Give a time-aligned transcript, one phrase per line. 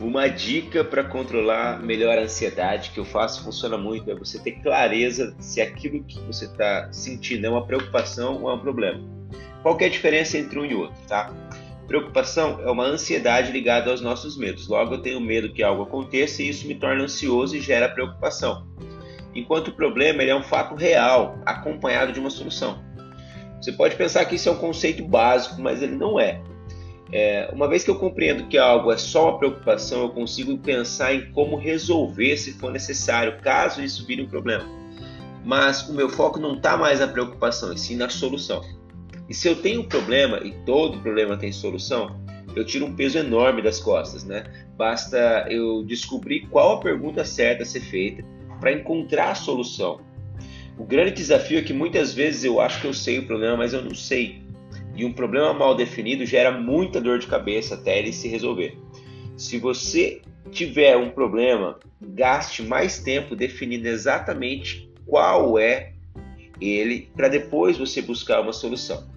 [0.00, 4.52] uma dica para controlar melhor a ansiedade que eu faço funciona muito é você ter
[4.60, 9.00] clareza se aquilo que você está sentindo é uma preocupação ou é um problema.
[9.62, 11.32] Qual é a diferença entre um e outro, tá?
[11.86, 14.68] Preocupação é uma ansiedade ligada aos nossos medos.
[14.68, 18.66] Logo, eu tenho medo que algo aconteça e isso me torna ansioso e gera preocupação.
[19.34, 22.82] Enquanto o problema é um fato real, acompanhado de uma solução.
[23.60, 26.42] Você pode pensar que isso é um conceito básico, mas ele não é.
[27.16, 31.14] É, uma vez que eu compreendo que algo é só uma preocupação, eu consigo pensar
[31.14, 34.64] em como resolver se for necessário, caso isso vire um problema.
[35.44, 38.62] Mas o meu foco não está mais na preocupação, e sim na solução.
[39.28, 42.20] E se eu tenho um problema, e todo problema tem solução,
[42.56, 44.42] eu tiro um peso enorme das costas, né?
[44.76, 48.24] Basta eu descobrir qual a pergunta certa a ser feita
[48.58, 50.00] para encontrar a solução.
[50.76, 53.72] O grande desafio é que muitas vezes eu acho que eu sei o problema, mas
[53.72, 54.43] eu não sei.
[54.94, 58.78] E um problema mal definido gera muita dor de cabeça até ele se resolver.
[59.36, 65.92] Se você tiver um problema, gaste mais tempo definindo exatamente qual é
[66.60, 69.08] ele, para depois você buscar uma solução.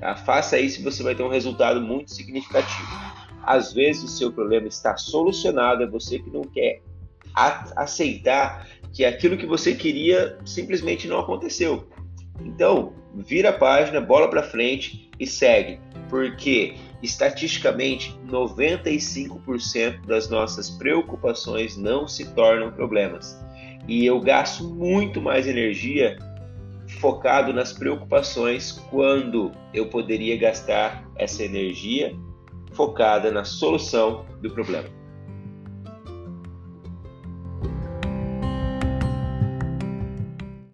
[0.00, 0.16] Tá?
[0.16, 2.88] Faça isso e você vai ter um resultado muito significativo.
[3.42, 6.80] Às vezes o seu problema está solucionado, é você que não quer
[7.76, 11.86] aceitar que aquilo que você queria simplesmente não aconteceu.
[12.44, 21.76] Então, vira a página, bola para frente e segue, porque estatisticamente 95% das nossas preocupações
[21.76, 23.38] não se tornam problemas.
[23.88, 26.16] E eu gasto muito mais energia
[27.00, 32.14] focado nas preocupações quando eu poderia gastar essa energia
[32.72, 34.88] focada na solução do problema.